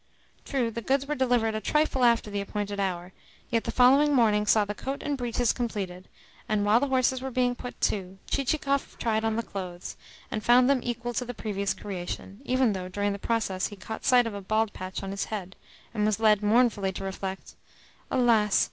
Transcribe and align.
True, 0.45 0.71
the 0.71 0.81
goods 0.81 1.05
were 1.05 1.13
delivered 1.13 1.53
a 1.53 1.61
trifle 1.61 2.03
after 2.03 2.31
the 2.31 2.41
appointed 2.41 2.79
hour, 2.79 3.13
yet 3.51 3.65
the 3.65 3.71
following 3.71 4.15
morning 4.15 4.47
saw 4.47 4.65
the 4.65 4.73
coat 4.73 5.03
and 5.03 5.15
breeches 5.15 5.53
completed; 5.53 6.07
and 6.49 6.65
while 6.65 6.79
the 6.79 6.87
horses 6.87 7.21
were 7.21 7.29
being 7.29 7.53
put 7.53 7.79
to, 7.81 8.17
Chichikov 8.27 8.97
tried 8.97 9.23
on 9.23 9.35
the 9.35 9.43
clothes, 9.43 9.95
and 10.31 10.43
found 10.43 10.67
them 10.67 10.81
equal 10.81 11.13
to 11.13 11.23
the 11.23 11.35
previous 11.35 11.75
creation, 11.75 12.41
even 12.45 12.73
though 12.73 12.89
during 12.89 13.13
the 13.13 13.19
process 13.19 13.67
he 13.67 13.75
caught 13.75 14.03
sight 14.03 14.25
of 14.25 14.33
a 14.33 14.41
bald 14.41 14.73
patch 14.73 15.03
on 15.03 15.11
his 15.11 15.25
head, 15.25 15.55
and 15.93 16.03
was 16.03 16.19
led 16.19 16.41
mournfully 16.41 16.91
to 16.91 17.03
reflect: 17.03 17.53
"Alas! 18.09 18.59